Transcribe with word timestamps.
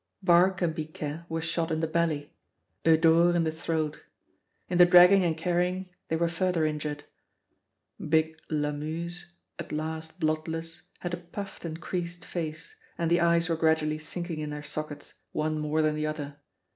Barque 0.23 0.63
and 0.63 0.73
Biquet 0.73 1.25
were 1.29 1.43
shot 1.43 1.69
in 1.69 1.79
the 1.79 1.85
belly; 1.85 2.33
Eudore 2.83 3.35
in 3.35 3.43
the 3.43 3.51
throat. 3.51 4.03
In 4.67 4.79
the 4.79 4.85
dragging 4.87 5.23
and 5.23 5.37
carrying 5.37 5.91
they 6.07 6.15
were 6.15 6.27
further 6.27 6.65
injured. 6.65 7.03
Big 8.09 8.39
Lamuse, 8.49 9.27
at 9.59 9.71
last 9.71 10.19
bloodless, 10.19 10.81
had 11.01 11.13
a 11.13 11.17
puffed 11.17 11.65
and 11.65 11.79
creased 11.79 12.25
face, 12.25 12.73
and 12.97 13.11
the 13.11 13.21
eyes 13.21 13.47
were 13.47 13.55
gradually 13.55 13.99
sinking 13.99 14.39
in 14.39 14.49
their 14.49 14.63
sockets, 14.63 15.13
one 15.33 15.59
more 15.59 15.83
than 15.83 15.93
the 15.93 16.07
other. 16.07 16.39